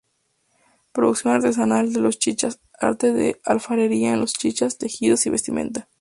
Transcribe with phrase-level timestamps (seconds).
[0.93, 5.87] Producción artesanal de los Chichas: arte de alfarería en los chichas, tejidos y vestimenta.